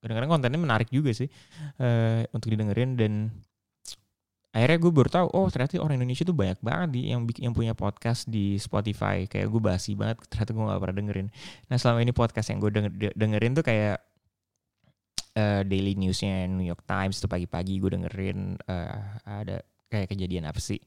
kadang-kadang 0.00 0.30
kontennya 0.32 0.60
menarik 0.60 0.88
juga 0.88 1.12
sih 1.12 1.28
uh, 1.78 2.24
untuk 2.32 2.48
didengerin 2.48 2.96
dan 2.96 3.12
akhirnya 4.50 4.78
gue 4.82 4.90
baru 4.90 5.08
tahu 5.12 5.26
oh 5.30 5.46
ternyata 5.46 5.78
orang 5.78 6.02
Indonesia 6.02 6.26
tuh 6.26 6.34
banyak 6.34 6.58
banget 6.58 6.88
di 6.90 7.00
yang 7.14 7.22
yang 7.38 7.54
punya 7.54 7.76
podcast 7.76 8.26
di 8.26 8.58
Spotify 8.58 9.30
kayak 9.30 9.46
gue 9.46 9.62
basi 9.62 9.94
banget 9.94 10.26
ternyata 10.26 10.50
gue 10.50 10.64
gak 10.66 10.80
pernah 10.82 10.96
dengerin. 10.98 11.28
Nah 11.70 11.76
selama 11.78 11.98
ini 12.02 12.10
podcast 12.10 12.50
yang 12.50 12.58
gue 12.58 12.70
denger, 12.74 12.92
dengerin 13.14 13.52
tuh 13.54 13.62
kayak 13.62 14.02
uh, 15.36 15.62
daily 15.66 15.94
newsnya 15.94 16.48
New 16.50 16.66
York 16.66 16.82
Times 16.86 17.20
tuh 17.20 17.30
pagi-pagi 17.30 17.78
gue 17.78 17.90
dengerin 17.94 18.58
uh, 18.66 19.20
ada 19.26 19.62
kayak 19.90 20.14
kejadian 20.14 20.46
apa 20.46 20.58
sih 20.62 20.78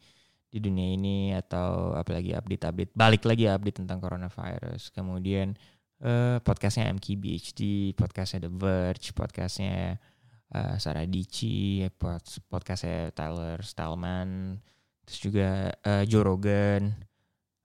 di 0.53 0.61
dunia 0.61 0.93
ini 0.93 1.33
atau 1.33 1.97
apalagi 1.97 2.37
update-update 2.37 2.93
balik 2.93 3.25
lagi 3.25 3.49
update 3.49 3.83
tentang 3.83 3.97
coronavirus. 3.97 4.93
Kemudian 4.93 5.57
uh, 6.05 6.37
podcastnya 6.45 6.93
MKBHD 6.93 7.93
podcastnya 7.97 8.45
The 8.45 8.51
Verge 8.53 9.17
podcastnya 9.17 9.97
uh, 10.53 10.75
Sarah 10.77 11.09
Dici 11.09 11.81
pod 11.97 12.21
podcastnya 12.47 13.09
Tyler 13.17 13.59
Stallman 13.65 14.61
terus 15.03 15.19
juga 15.19 15.73
uh, 15.83 16.03
Joe 16.05 16.23
Rogan. 16.23 16.93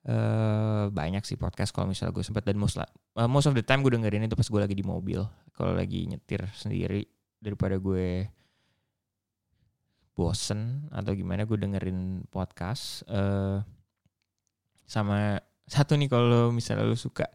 Uh, 0.09 0.89
banyak 0.89 1.21
sih 1.29 1.37
podcast 1.37 1.69
kalau 1.77 1.93
misalnya 1.93 2.17
gue 2.17 2.25
sempat 2.25 2.41
dan 2.41 2.57
most, 2.57 2.81
uh, 2.81 2.89
most 3.29 3.45
of 3.45 3.53
the 3.53 3.61
time 3.61 3.85
gue 3.85 3.93
dengerin 3.93 4.25
itu 4.25 4.33
pas 4.33 4.49
gue 4.49 4.61
lagi 4.65 4.73
di 4.73 4.81
mobil 4.81 5.21
kalau 5.59 5.75
lagi 5.75 6.07
nyetir 6.07 6.47
sendiri 6.55 7.03
daripada 7.43 7.83
gue 7.83 8.31
bosen 10.15 10.87
atau 10.95 11.15
gimana 11.15 11.43
gue 11.47 11.59
dengerin 11.59 12.27
podcast 12.31 13.03
uh, 13.11 13.59
sama 14.87 15.39
satu 15.67 15.99
nih 15.99 16.07
kalau 16.07 16.55
misalnya 16.55 16.87
lu 16.87 16.95
suka 16.95 17.27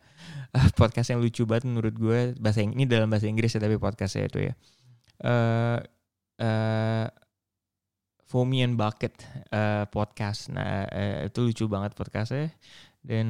uh, 0.56 0.70
podcast 0.80 1.12
yang 1.13 1.20
lucu 1.20 1.44
banget 1.44 1.68
menurut 1.68 1.96
gue 1.96 2.20
bahasa 2.39 2.63
ini 2.63 2.88
dalam 2.88 3.12
bahasa 3.12 3.27
Inggris 3.27 3.53
ya 3.53 3.62
tapi 3.62 3.77
podcastnya 3.77 4.27
itu 4.27 4.39
ya. 4.50 4.53
Uh, 5.24 5.80
uh, 6.42 7.08
Foamy 8.25 8.65
and 8.65 8.75
Bucket 8.75 9.13
uh, 9.53 9.86
podcast. 9.94 10.50
Nah 10.50 10.89
uh, 10.89 11.30
itu 11.30 11.39
lucu 11.46 11.65
banget 11.70 11.94
podcastnya. 11.94 12.50
Dan 13.03 13.27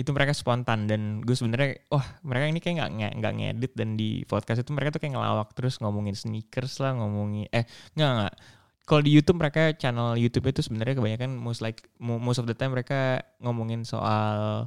itu 0.00 0.10
mereka 0.16 0.32
spontan 0.32 0.88
dan 0.88 1.20
gue 1.20 1.36
sebenarnya 1.36 1.76
wah 1.92 2.00
mereka 2.24 2.44
ini 2.48 2.58
kayak 2.64 2.88
nggak 2.88 3.12
nggak 3.20 3.34
ngedit 3.36 3.72
dan 3.76 4.00
di 4.00 4.24
podcast 4.24 4.64
itu 4.64 4.72
mereka 4.72 4.96
tuh 4.96 5.00
kayak 5.04 5.20
ngelawak 5.20 5.52
terus 5.52 5.76
ngomongin 5.84 6.16
sneakers 6.16 6.80
lah 6.80 6.96
ngomongin 6.96 7.44
eh 7.52 7.68
nggak 7.92 8.10
nggak. 8.16 8.34
Kalau 8.88 9.02
di 9.04 9.12
YouTube 9.12 9.38
mereka 9.38 9.76
channel 9.76 10.16
YouTube 10.16 10.50
itu 10.50 10.64
sebenarnya 10.64 10.98
kebanyakan 10.98 11.36
most 11.36 11.60
like 11.60 11.84
most 12.00 12.40
of 12.40 12.48
the 12.48 12.56
time 12.56 12.72
mereka 12.72 13.22
ngomongin 13.44 13.84
soal 13.84 14.66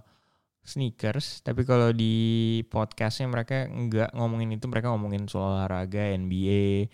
sneakers 0.63 1.43
tapi 1.43 1.67
kalau 1.67 1.91
di 1.91 2.61
podcastnya 2.71 3.27
mereka 3.27 3.67
nggak 3.67 4.15
ngomongin 4.15 4.55
itu 4.55 4.65
mereka 4.71 4.95
ngomongin 4.95 5.27
soal 5.27 5.59
olahraga 5.59 6.15
NBA 6.15 6.87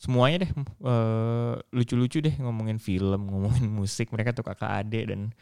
semuanya 0.00 0.48
deh 0.48 0.52
uh, 0.88 1.60
lucu-lucu 1.76 2.24
deh 2.24 2.32
ngomongin 2.40 2.80
film 2.80 3.28
ngomongin 3.28 3.68
musik 3.68 4.08
mereka 4.14 4.32
tuh 4.32 4.46
kakak 4.46 4.80
adik 4.80 5.12
dan 5.12 5.36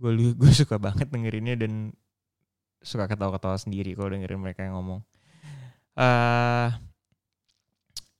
gue 0.00 0.32
gue 0.32 0.52
suka 0.56 0.80
banget 0.80 1.12
dengerinnya 1.12 1.60
dan 1.60 1.92
suka 2.80 3.04
ketawa-ketawa 3.04 3.60
sendiri 3.60 3.92
kalau 3.92 4.16
dengerin 4.16 4.40
mereka 4.40 4.64
yang 4.64 4.80
ngomong. 4.80 5.04
Uh, 5.92 6.72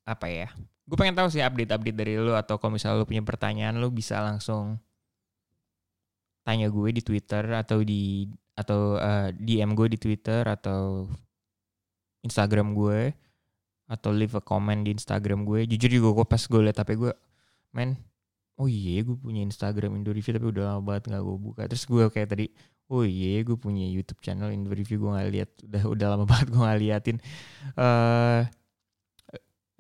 apa 0.05 0.27
ya? 0.29 0.53
Gue 0.85 0.97
pengen 1.01 1.17
tahu 1.17 1.33
sih 1.33 1.41
update-update 1.41 1.97
dari 1.97 2.15
lo 2.21 2.37
atau 2.37 2.61
kalau 2.61 2.77
misalnya 2.77 3.01
lo 3.01 3.09
punya 3.09 3.25
pertanyaan 3.25 3.81
lo 3.81 3.89
bisa 3.89 4.21
langsung 4.21 4.77
tanya 6.45 6.69
gue 6.69 6.89
di 6.93 7.01
Twitter 7.01 7.47
atau 7.57 7.81
di 7.81 8.29
atau 8.53 9.01
uh, 9.01 9.33
eh, 9.33 9.39
DM 9.41 9.73
gue 9.73 9.97
di 9.97 9.99
Twitter 10.01 10.45
atau 10.45 11.09
Instagram 12.21 12.77
gue 12.77 13.17
atau 13.89 14.11
leave 14.13 14.37
a 14.37 14.43
comment 14.45 14.85
di 14.85 14.93
Instagram 14.93 15.49
gue. 15.49 15.65
Jujur 15.65 15.89
juga 15.89 16.09
gue 16.21 16.27
pas 16.29 16.43
gue 16.45 16.61
liat 16.61 16.77
HP 16.77 16.91
gue 17.01 17.13
men 17.73 18.10
oh 18.61 18.69
iya 18.69 19.01
gue 19.01 19.17
punya 19.17 19.41
Instagram 19.41 19.97
Indo 19.97 20.13
Review 20.13 20.37
tapi 20.37 20.47
udah 20.53 20.77
lama 20.77 20.83
banget 20.85 21.09
gak 21.09 21.23
gue 21.25 21.39
buka. 21.41 21.63
Terus 21.65 21.85
gue 21.89 22.05
kayak 22.13 22.29
tadi 22.29 22.47
oh 22.93 23.03
iya 23.09 23.41
gue 23.41 23.57
punya 23.57 23.89
YouTube 23.89 24.21
channel 24.21 24.53
Indo 24.53 24.69
Review 24.69 25.01
gue 25.01 25.11
gak 25.17 25.29
lihat 25.33 25.51
udah 25.65 25.83
udah 25.89 26.07
lama 26.13 26.25
banget 26.31 26.47
gue 26.53 26.61
gak 26.61 26.81
liatin. 26.85 27.17
Uh, 27.75 28.45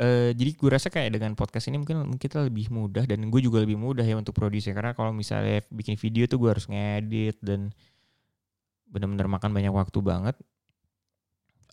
Uh, 0.00 0.32
jadi 0.32 0.56
gue 0.56 0.70
rasa 0.72 0.88
kayak 0.88 1.12
dengan 1.12 1.36
podcast 1.36 1.68
ini 1.68 1.76
mungkin 1.76 2.16
kita 2.16 2.40
lebih 2.48 2.72
mudah 2.72 3.04
dan 3.04 3.20
gue 3.28 3.40
juga 3.44 3.60
lebih 3.60 3.76
mudah 3.76 4.00
ya 4.00 4.16
untuk 4.16 4.32
produksi 4.32 4.72
karena 4.72 4.96
kalau 4.96 5.12
misalnya 5.12 5.60
bikin 5.68 6.00
video 6.00 6.24
tuh 6.24 6.40
gue 6.40 6.48
harus 6.48 6.64
ngedit 6.72 7.36
dan 7.44 7.68
benar-benar 8.88 9.28
makan 9.28 9.52
banyak 9.52 9.68
waktu 9.76 10.00
banget. 10.00 10.40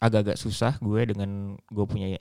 Agak-agak 0.04 0.36
susah 0.36 0.76
gue 0.84 1.08
dengan 1.08 1.56
gue 1.72 1.86
punya 1.88 2.20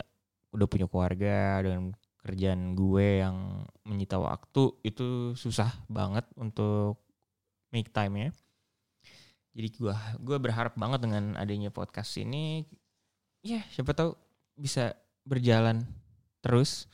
udah 0.54 0.66
punya 0.70 0.86
keluarga 0.86 1.58
dengan 1.66 1.90
kerjaan 2.26 2.74
gue 2.74 3.22
yang 3.22 3.62
menyita 3.86 4.18
waktu 4.18 4.74
itu 4.82 5.38
susah 5.38 5.70
banget 5.86 6.26
untuk 6.34 6.98
make 7.70 7.94
time 7.94 8.18
ya. 8.18 8.30
Jadi 9.54 9.68
gue 9.78 9.94
gue 10.26 10.36
berharap 10.42 10.74
banget 10.74 11.06
dengan 11.06 11.38
adanya 11.38 11.70
podcast 11.70 12.18
ini, 12.18 12.66
ya 13.46 13.62
siapa 13.70 13.94
tahu 13.94 14.18
bisa 14.58 14.98
berjalan 15.22 15.86
terus. 16.42 16.90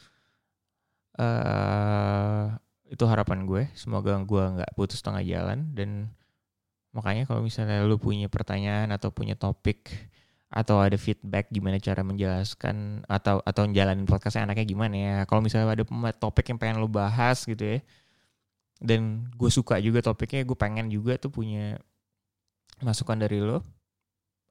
Uh, 1.16 2.52
itu 2.92 3.04
harapan 3.08 3.48
gue. 3.48 3.72
Semoga 3.72 4.20
gue 4.20 4.44
nggak 4.60 4.76
putus 4.76 5.00
tengah 5.00 5.24
jalan 5.24 5.72
dan 5.72 6.12
makanya 6.92 7.24
kalau 7.24 7.40
misalnya 7.40 7.80
lu 7.88 7.96
punya 7.96 8.28
pertanyaan 8.28 8.92
atau 8.92 9.08
punya 9.08 9.32
topik 9.32 9.88
atau 10.52 10.84
ada 10.84 11.00
feedback 11.00 11.48
gimana 11.48 11.80
cara 11.80 12.04
menjelaskan 12.04 13.08
atau 13.08 13.40
atau 13.40 13.64
menjalanin 13.64 14.04
podcastnya 14.04 14.44
anaknya 14.44 14.68
gimana 14.68 14.94
ya? 14.94 15.16
Kalau 15.24 15.40
misalnya 15.40 15.72
ada 15.72 15.84
topik 16.12 16.44
yang 16.52 16.60
pengen 16.60 16.76
lo 16.84 16.92
bahas 16.92 17.48
gitu 17.48 17.64
ya. 17.64 17.78
Dan 18.76 19.32
gue 19.32 19.48
suka 19.48 19.80
juga 19.80 20.04
topiknya 20.04 20.44
gue 20.44 20.58
pengen 20.58 20.92
juga 20.92 21.16
tuh 21.16 21.32
punya 21.32 21.80
masukan 22.84 23.16
dari 23.16 23.40
lo 23.40 23.64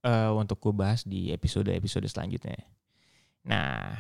uh, 0.02 0.34
untuk 0.34 0.58
gue 0.58 0.74
bahas 0.74 1.06
di 1.06 1.30
episode 1.30 1.70
episode 1.70 2.10
selanjutnya. 2.10 2.58
Nah 3.46 3.94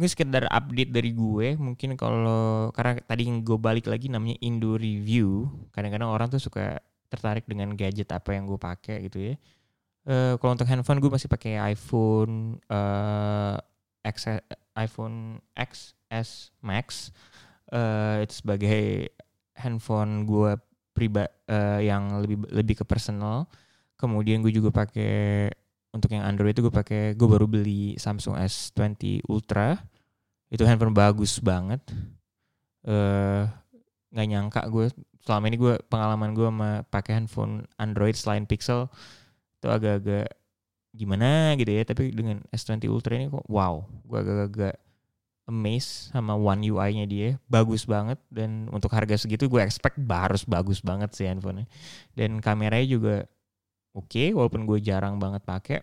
ini 0.00 0.08
sekedar 0.08 0.48
update 0.48 0.88
dari 0.88 1.12
gue 1.12 1.60
mungkin 1.60 2.00
kalau 2.00 2.72
karena 2.72 2.96
tadi 3.04 3.28
gue 3.28 3.58
balik 3.60 3.92
lagi 3.92 4.08
namanya 4.08 4.40
Indo 4.40 4.80
Review. 4.80 5.52
Kadang-kadang 5.76 6.08
orang 6.08 6.32
tuh 6.32 6.40
suka 6.40 6.80
tertarik 7.12 7.44
dengan 7.44 7.76
gadget 7.76 8.08
apa 8.08 8.32
yang 8.32 8.48
gue 8.48 8.56
pakai 8.56 9.04
gitu 9.04 9.20
ya 9.20 9.36
uh, 10.08 10.34
kalau 10.40 10.52
untuk 10.56 10.68
handphone 10.68 11.00
gue 11.02 11.10
masih 11.10 11.28
pakai 11.28 11.58
iPhone 11.74 12.60
uh, 12.70 13.56
X 14.06 14.28
iPhone 14.78 15.44
XS 15.56 16.54
Max. 16.64 17.12
Uh, 17.70 18.24
itu 18.24 18.42
sebagai 18.42 19.12
handphone 19.54 20.26
gue 20.26 20.58
pribadi 20.90 21.30
uh, 21.52 21.78
yang 21.78 22.22
lebih 22.24 22.48
lebih 22.48 22.74
ke 22.82 22.84
personal. 22.88 23.46
Kemudian 24.00 24.40
gue 24.40 24.50
juga 24.50 24.72
pakai 24.72 25.52
untuk 25.92 26.10
yang 26.14 26.24
Android 26.24 26.54
itu 26.56 26.64
gue 26.64 26.74
pakai 26.74 27.14
gue 27.18 27.28
baru 27.28 27.44
beli 27.44 27.98
Samsung 28.00 28.40
S20 28.40 29.28
Ultra. 29.28 29.76
Itu 30.50 30.66
handphone 30.66 30.96
bagus 30.96 31.38
banget. 31.38 31.84
Nggak 34.10 34.26
uh, 34.26 34.30
nyangka 34.30 34.62
gue 34.72 34.88
selama 35.20 35.52
ini 35.52 35.56
gue 35.60 35.74
pengalaman 35.92 36.32
gue 36.32 36.48
pakai 36.88 37.20
handphone 37.20 37.68
Android 37.76 38.16
selain 38.16 38.48
Pixel 38.48 38.88
itu 39.60 39.68
agak-agak 39.68 40.32
gimana 40.90 41.54
gitu 41.54 41.70
ya 41.70 41.84
tapi 41.86 42.10
dengan 42.10 42.42
S20 42.50 42.90
Ultra 42.90 43.14
ini 43.14 43.30
kok 43.30 43.46
wow 43.46 43.86
gue 44.08 44.18
agak-agak 44.18 44.74
amazed 45.50 46.14
sama 46.14 46.38
One 46.38 46.62
UI-nya 46.62 47.04
dia. 47.10 47.28
Bagus 47.50 47.82
banget 47.84 48.22
dan 48.30 48.70
untuk 48.70 48.94
harga 48.94 49.18
segitu 49.18 49.50
gue 49.50 49.58
expect 49.58 49.98
harus 50.06 50.46
bagus 50.46 50.78
banget 50.78 51.10
sih 51.12 51.26
handphonenya. 51.26 51.66
Dan 52.14 52.38
kameranya 52.38 52.86
juga 52.86 53.16
oke 53.90 54.06
okay, 54.06 54.28
walaupun 54.30 54.64
gue 54.64 54.78
jarang 54.78 55.18
banget 55.18 55.42
pakai 55.42 55.82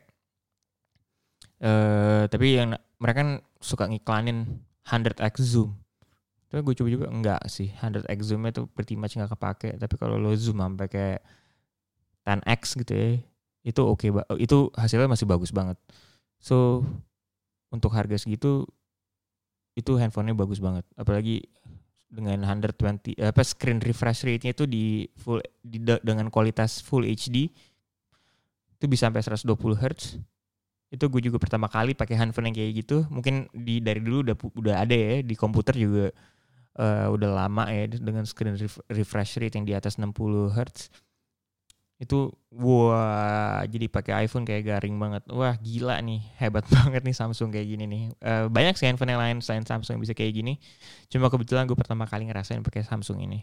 uh, 1.59 2.23
tapi 2.31 2.55
yang 2.55 2.79
mereka 2.97 3.17
kan 3.21 3.31
suka 3.59 3.85
ngiklanin 3.91 4.63
100x 4.87 5.43
zoom. 5.43 5.75
Tapi 6.47 6.63
gue 6.63 6.73
coba 6.79 6.89
juga 6.89 7.07
enggak 7.11 7.41
sih. 7.51 7.75
100x 7.75 8.19
zoomnya 8.23 8.55
tuh 8.55 8.65
pretty 8.71 8.95
much 8.95 9.19
nggak 9.19 9.35
kepake. 9.35 9.75
Tapi 9.75 9.95
kalau 9.99 10.15
lo 10.15 10.31
zoom 10.39 10.63
sampai 10.63 10.87
kayak 10.87 11.21
10x 12.23 12.79
gitu 12.87 12.93
ya 12.95 13.11
itu 13.67 13.83
oke 13.83 14.07
okay, 14.07 14.39
itu 14.39 14.71
hasilnya 14.71 15.11
masih 15.11 15.27
bagus 15.27 15.51
banget. 15.51 15.75
So 16.39 16.87
untuk 17.67 17.91
harga 17.91 18.15
segitu 18.15 18.63
itu 19.75 19.91
handphonenya 19.99 20.39
bagus 20.39 20.63
banget. 20.63 20.87
Apalagi 20.95 21.43
dengan 22.07 22.39
120 22.47 23.19
apa 23.19 23.41
screen 23.43 23.83
refresh 23.83 24.23
rate-nya 24.23 24.55
itu 24.55 24.63
di 24.63 25.11
full 25.19 25.43
di, 25.59 25.83
dengan 25.83 26.31
kualitas 26.31 26.79
full 26.79 27.03
HD 27.03 27.51
itu 28.79 28.85
bisa 28.87 29.11
sampai 29.11 29.19
120 29.19 29.51
Hz 29.75 30.15
itu 30.87 31.03
gue 31.11 31.21
juga 31.27 31.35
pertama 31.35 31.67
kali 31.67 31.91
pakai 31.91 32.15
handphone 32.15 32.47
yang 32.47 32.55
kayak 32.55 32.71
gitu. 32.79 33.03
Mungkin 33.11 33.51
di 33.51 33.83
dari 33.83 33.99
dulu 33.99 34.23
udah 34.23 34.35
udah 34.39 34.75
ada 34.87 34.95
ya 34.95 35.19
di 35.19 35.35
komputer 35.35 35.75
juga 35.75 36.15
uh, 36.79 37.11
udah 37.11 37.29
lama 37.35 37.67
ya 37.67 37.91
dengan 37.91 38.23
screen 38.23 38.55
refresh 38.87 39.43
rate 39.43 39.59
yang 39.59 39.67
di 39.67 39.75
atas 39.75 39.99
60 39.99 40.15
Hz 40.55 41.06
itu 41.97 42.29
wah 42.53 43.65
jadi 43.65 43.89
pakai 43.89 44.29
iPhone 44.29 44.45
kayak 44.45 44.69
garing 44.69 45.01
banget. 45.01 45.25
Wah 45.33 45.57
gila 45.57 45.97
nih 46.05 46.21
hebat 46.37 46.61
banget 46.75 47.01
nih 47.01 47.15
Samsung 47.17 47.49
kayak 47.49 47.67
gini 47.73 47.85
nih. 47.89 48.01
Uh, 48.21 48.45
banyak 48.53 48.77
sih 48.77 48.85
handphone 48.85 49.17
yang 49.17 49.21
lain 49.21 49.37
selain 49.41 49.65
Samsung 49.65 49.97
yang 49.97 50.03
bisa 50.05 50.13
kayak 50.13 50.37
gini. 50.37 50.61
Cuma 51.09 51.33
kebetulan 51.33 51.65
gue 51.65 51.73
pertama 51.73 52.05
kali 52.05 52.29
ngerasain 52.29 52.61
pakai 52.61 52.85
Samsung 52.85 53.25
ini. 53.25 53.41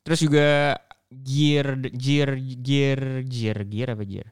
Terus 0.00 0.24
juga 0.24 0.80
gear 1.12 1.76
gear 1.92 2.40
gear 2.40 3.00
gear 3.28 3.58
gear 3.68 3.88
apa 3.92 4.04
gear? 4.08 4.28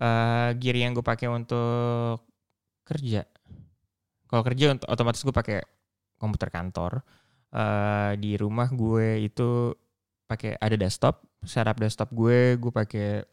Uh, 0.00 0.56
gear 0.56 0.76
yang 0.80 0.96
gue 0.96 1.04
pakai 1.04 1.28
untuk 1.28 2.24
kerja. 2.88 3.28
Kalau 4.24 4.40
kerja 4.40 4.72
otomatis 4.88 5.20
gue 5.20 5.36
pakai 5.36 5.60
komputer 6.16 6.48
kantor. 6.48 7.04
Uh, 7.50 8.14
di 8.16 8.38
rumah 8.38 8.70
gue 8.72 9.26
itu 9.26 9.74
pakai 10.30 10.54
ada 10.62 10.78
desktop 10.78 11.26
setup 11.42 11.74
desktop 11.82 12.14
gue 12.14 12.54
gue 12.54 12.70
pakai 12.70 13.26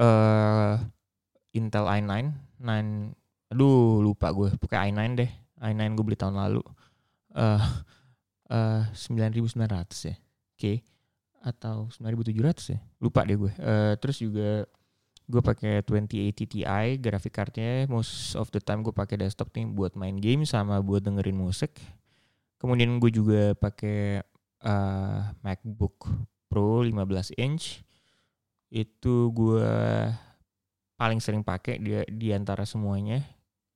uh, 0.00 0.80
Intel 1.52 1.84
i9 1.84 2.12
9 2.64 3.52
aduh 3.52 4.00
lupa 4.00 4.32
gue 4.32 4.48
pakai 4.56 4.88
i9 4.88 5.00
deh 5.20 5.30
i9 5.60 5.92
gue 5.92 6.04
beli 6.08 6.16
tahun 6.16 6.40
lalu 6.40 6.64
uh, 7.36 7.62
uh, 8.48 8.82
9900 8.96 9.60
ya 10.08 10.16
oke 10.16 10.16
okay. 10.56 10.76
atau 11.44 11.92
9700 11.92 12.72
ya 12.72 12.78
lupa 13.04 13.20
deh 13.28 13.36
gue 13.36 13.52
uh, 13.60 13.92
terus 14.00 14.24
juga 14.24 14.64
gue 15.24 15.40
pakai 15.40 15.84
2080 15.84 16.32
Ti 16.36 16.60
grafik 17.00 17.32
cardnya 17.32 17.84
most 17.92 18.36
of 18.40 18.48
the 18.52 18.60
time 18.60 18.80
gue 18.80 18.92
pakai 18.92 19.20
desktop 19.20 19.52
nih 19.52 19.68
buat 19.68 19.96
main 20.00 20.16
game 20.16 20.48
sama 20.48 20.80
buat 20.80 21.04
dengerin 21.04 21.36
musik 21.36 21.76
kemudian 22.56 22.96
gue 22.96 23.12
juga 23.12 23.52
pakai 23.56 24.24
uh, 24.64 25.30
MacBook 25.44 26.08
Pro 26.48 26.82
15 26.82 27.36
inch 27.36 27.84
itu 28.74 29.30
gue 29.30 29.70
paling 30.98 31.20
sering 31.22 31.46
pakai 31.46 31.78
di, 31.78 31.94
di 32.10 32.28
antara 32.34 32.66
semuanya. 32.66 33.22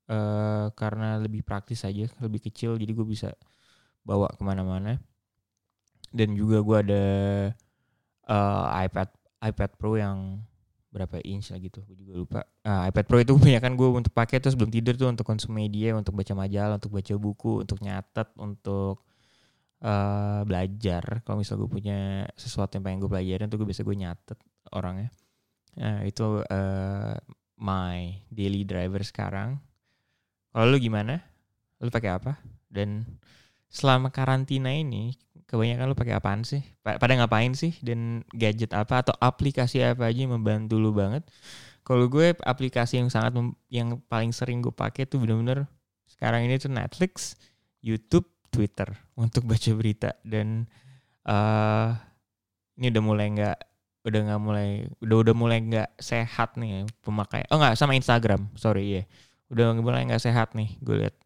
Uh, 0.08 0.72
karena 0.72 1.20
lebih 1.20 1.44
praktis 1.44 1.84
aja 1.84 2.08
lebih 2.24 2.40
kecil 2.48 2.80
jadi 2.80 2.96
gue 2.96 3.04
bisa 3.04 3.36
bawa 4.02 4.32
ke 4.32 4.42
mana-mana. 4.42 4.96
Dan 6.08 6.32
juga 6.32 6.64
gue 6.64 6.76
ada 6.88 7.04
uh, 8.24 8.64
iPad 8.88 9.08
iPad 9.44 9.70
Pro 9.76 10.00
yang 10.00 10.40
berapa 10.88 11.20
inch 11.20 11.52
lah 11.52 11.60
gitu 11.60 11.84
gue 11.84 11.96
juga 12.00 12.12
lupa. 12.16 12.40
Uh, 12.64 12.88
iPad 12.88 13.04
Pro 13.04 13.20
itu 13.20 13.36
punya 13.44 13.60
kan 13.60 13.76
gue 13.76 13.88
untuk 13.92 14.16
pakai 14.16 14.40
terus 14.40 14.56
sebelum 14.56 14.72
tidur 14.72 14.96
tuh 14.96 15.12
untuk 15.12 15.28
konsum 15.28 15.52
media 15.52 15.92
untuk 15.92 16.16
baca 16.16 16.32
majalah 16.32 16.80
untuk 16.80 16.96
baca 16.96 17.14
buku 17.20 17.68
untuk 17.68 17.78
nyatet 17.84 18.32
untuk 18.40 19.04
uh, 19.82 20.42
belajar. 20.42 21.22
Kalau 21.22 21.38
misal 21.40 21.58
gue 21.60 21.70
punya 21.70 22.24
sesuatu 22.34 22.78
yang 22.78 22.84
pengen 22.84 22.98
gue 23.04 23.10
pelajarin 23.10 23.48
tuh 23.50 23.58
gue 23.62 23.68
biasa 23.68 23.82
gue 23.86 23.96
nyatet 23.96 24.38
orangnya. 24.74 25.10
Nah, 25.78 26.02
itu 26.02 26.42
uh, 26.42 27.14
my 27.58 28.26
daily 28.30 28.66
driver 28.66 29.02
sekarang. 29.02 29.58
Kalau 30.50 30.66
lu 30.66 30.78
gimana? 30.82 31.22
Lu 31.78 31.90
pakai 31.92 32.10
apa? 32.18 32.38
Dan 32.66 33.06
selama 33.70 34.10
karantina 34.10 34.72
ini 34.74 35.14
kebanyakan 35.46 35.92
lu 35.92 35.96
pakai 35.96 36.18
apaan 36.18 36.42
sih? 36.42 36.62
Pada 36.82 37.14
ngapain 37.14 37.54
sih? 37.54 37.76
Dan 37.78 38.26
gadget 38.34 38.74
apa 38.74 39.06
atau 39.06 39.14
aplikasi 39.18 39.82
apa 39.84 40.10
aja 40.10 40.26
yang 40.26 40.34
membantu 40.34 40.76
lu 40.80 40.90
banget? 40.90 41.22
Kalau 41.86 42.04
gue 42.10 42.36
aplikasi 42.44 43.00
yang 43.00 43.08
sangat 43.08 43.38
yang 43.72 43.96
paling 44.12 44.28
sering 44.34 44.60
gue 44.60 44.74
pakai 44.74 45.08
tuh 45.08 45.24
bener-bener 45.24 45.64
sekarang 46.04 46.44
ini 46.44 46.60
tuh 46.60 46.68
Netflix, 46.68 47.38
YouTube, 47.80 48.28
Twitter 48.48 48.88
untuk 49.14 49.44
baca 49.46 49.70
berita 49.76 50.16
dan 50.24 50.66
uh, 51.28 51.94
ini 52.78 52.90
udah 52.90 53.02
mulai 53.04 53.26
nggak 53.34 53.58
udah 54.08 54.20
nggak 54.24 54.40
mulai 54.40 54.68
udah 55.04 55.16
udah 55.20 55.34
mulai 55.36 55.58
nggak 55.60 55.90
sehat 56.00 56.56
nih 56.56 56.88
pemakai 57.04 57.44
oh 57.52 57.60
nggak 57.60 57.76
sama 57.76 57.98
Instagram 57.98 58.48
sorry 58.56 58.84
ya 58.88 58.94
yeah. 59.02 59.04
udah 59.52 59.66
mulai 59.78 60.08
nggak 60.08 60.22
sehat 60.22 60.56
nih 60.56 60.80
gue 60.80 61.06
lihat 61.06 61.16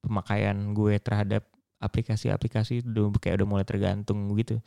pemakaian 0.00 0.56
gue 0.72 0.96
terhadap 0.98 1.44
aplikasi-aplikasi 1.82 2.86
udah 2.86 3.10
kayak 3.18 3.42
udah 3.42 3.48
mulai 3.48 3.66
tergantung 3.66 4.30
gitu 4.38 4.62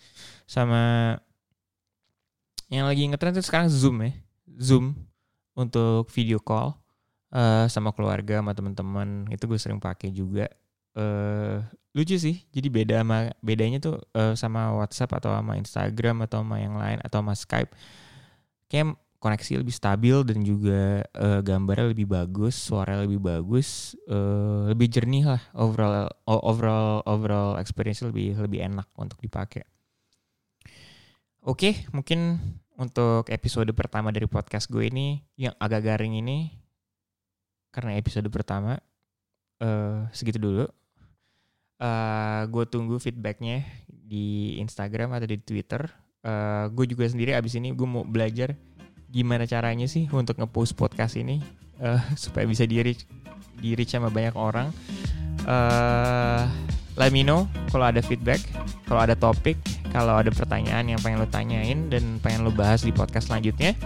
sama 0.46 1.16
yang 2.68 2.86
lagi 2.86 3.08
ngetrend 3.08 3.40
itu 3.40 3.46
sekarang 3.48 3.72
Zoom 3.72 4.04
ya 4.04 4.12
Zoom 4.60 4.86
untuk 5.56 6.12
video 6.12 6.44
call 6.44 6.76
uh, 7.32 7.66
sama 7.72 7.96
keluarga 7.96 8.44
sama 8.44 8.52
teman-teman 8.52 9.32
itu 9.32 9.48
gue 9.48 9.60
sering 9.60 9.80
pakai 9.80 10.12
juga 10.12 10.52
uh, 11.00 11.64
lucu 11.96 12.20
sih. 12.20 12.44
Jadi 12.52 12.68
beda 12.68 13.02
sama 13.02 13.32
bedanya 13.40 13.80
tuh 13.80 13.98
uh, 14.14 14.36
sama 14.36 14.76
WhatsApp 14.76 15.16
atau 15.16 15.32
sama 15.32 15.56
Instagram 15.56 16.28
atau 16.28 16.44
sama 16.44 16.60
yang 16.60 16.76
lain 16.76 17.00
atau 17.00 17.24
sama 17.24 17.34
Skype. 17.34 17.72
Kayak 18.68 19.00
koneksi 19.24 19.66
lebih 19.66 19.74
stabil 19.74 20.18
dan 20.22 20.46
juga 20.46 21.02
uh, 21.18 21.42
gambarnya 21.42 21.96
lebih 21.96 22.06
bagus 22.06 22.54
suara 22.54 23.02
lebih 23.02 23.18
bagus 23.18 23.98
uh, 24.06 24.70
lebih 24.70 24.86
jernih 24.86 25.26
lah 25.26 25.42
overall 25.58 26.14
overall 26.30 27.02
overall 27.10 27.58
experience 27.58 28.06
lebih 28.06 28.38
lebih 28.38 28.62
enak 28.62 28.86
untuk 29.00 29.18
dipakai. 29.24 29.66
Oke 31.42 31.58
okay, 31.58 31.74
mungkin 31.90 32.38
untuk 32.78 33.32
episode 33.32 33.72
pertama 33.74 34.14
dari 34.14 34.28
podcast 34.30 34.70
gue 34.70 34.92
ini 34.92 35.24
yang 35.40 35.58
agak 35.58 35.88
garing 35.88 36.22
ini 36.22 36.52
karena 37.74 37.98
episode 37.98 38.28
pertama 38.30 38.78
uh, 39.64 40.06
segitu 40.14 40.38
dulu 40.38 40.70
uh, 41.80 41.86
eh, 41.86 42.42
gue 42.48 42.64
tunggu 42.68 42.96
feedbacknya 43.02 43.66
di 43.88 44.58
Instagram 44.62 45.16
atau 45.16 45.28
di 45.28 45.40
Twitter. 45.40 45.88
Uh, 46.26 46.72
gue 46.74 46.90
juga 46.90 47.06
sendiri 47.06 47.38
abis 47.38 47.54
ini 47.62 47.70
gue 47.70 47.86
mau 47.86 48.02
belajar 48.02 48.58
gimana 49.14 49.46
caranya 49.46 49.86
sih 49.86 50.10
untuk 50.10 50.42
ngepost 50.42 50.74
podcast 50.74 51.14
ini 51.22 51.38
uh, 51.80 52.02
supaya 52.24 52.50
bisa 52.50 52.66
di 52.66 52.82
reach, 52.82 53.06
di 53.60 53.78
sama 53.86 54.10
banyak 54.10 54.36
orang. 54.36 54.70
Uh, 55.46 56.50
let 56.98 57.14
me 57.14 57.22
know 57.22 57.46
kalau 57.70 57.92
ada 57.92 58.02
feedback, 58.02 58.42
kalau 58.90 59.06
ada 59.06 59.14
topik, 59.14 59.60
kalau 59.94 60.18
ada 60.18 60.32
pertanyaan 60.34 60.90
yang 60.90 61.00
pengen 61.00 61.22
lo 61.22 61.30
tanyain 61.30 61.88
dan 61.92 62.18
pengen 62.20 62.44
lo 62.48 62.52
bahas 62.52 62.82
di 62.82 62.92
podcast 62.92 63.30
selanjutnya. 63.30 63.78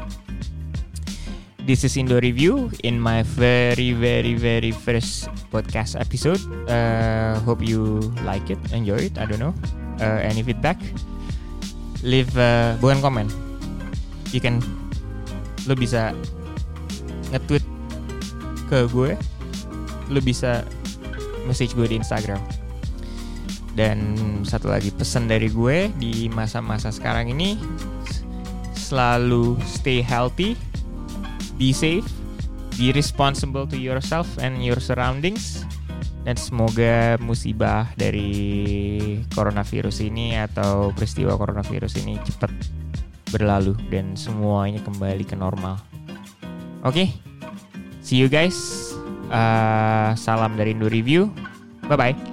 This 1.70 1.86
is 1.86 2.02
Indo 2.02 2.18
Review 2.18 2.74
in 2.82 2.98
my 2.98 3.22
very 3.22 3.94
very 3.94 4.34
very 4.34 4.74
first 4.74 5.30
podcast 5.54 5.94
episode. 6.02 6.42
Uh, 6.66 7.38
hope 7.46 7.62
you 7.62 8.02
like 8.26 8.50
it, 8.50 8.58
enjoy 8.74 9.06
it. 9.06 9.22
I 9.22 9.30
don't 9.30 9.38
know. 9.38 9.54
Uh, 10.02 10.18
any 10.18 10.42
feedback? 10.42 10.82
Leave 12.02 12.34
uh, 12.42 12.74
bukan 12.82 13.06
komen. 13.06 13.30
You 14.34 14.42
can 14.42 14.66
lo 15.70 15.78
bisa 15.78 16.18
nge-tweet 17.30 17.62
ke 18.66 18.90
gue. 18.90 19.14
Lo 20.10 20.26
bisa 20.26 20.66
message 21.46 21.78
gue 21.78 21.86
di 21.86 22.02
Instagram. 22.02 22.42
Dan 23.78 24.18
satu 24.42 24.74
lagi 24.74 24.90
pesan 24.90 25.30
dari 25.30 25.54
gue 25.54 25.94
di 26.02 26.34
masa-masa 26.34 26.90
sekarang 26.90 27.30
ini 27.30 27.62
selalu 28.74 29.54
stay 29.70 30.02
healthy 30.02 30.58
be 31.60 31.76
safe, 31.76 32.08
be 32.80 32.96
responsible 32.96 33.68
to 33.68 33.76
yourself 33.76 34.26
and 34.40 34.64
your 34.64 34.80
surroundings. 34.80 35.68
Dan 36.24 36.36
semoga 36.36 37.20
musibah 37.20 37.92
dari 37.96 39.20
coronavirus 39.36 40.08
ini 40.08 40.40
atau 40.40 40.96
peristiwa 40.96 41.36
coronavirus 41.36 42.00
ini 42.04 42.20
cepat 42.24 42.52
berlalu 43.30 43.78
dan 43.92 44.16
semuanya 44.16 44.82
kembali 44.84 45.24
ke 45.28 45.36
normal. 45.38 45.80
Oke, 46.82 47.06
okay? 47.06 47.08
see 48.00 48.18
you 48.18 48.32
guys. 48.32 48.56
Uh, 49.30 50.16
salam 50.18 50.58
dari 50.58 50.74
Indo 50.74 50.90
Review. 50.90 51.30
Bye 51.86 51.98
bye. 51.98 52.29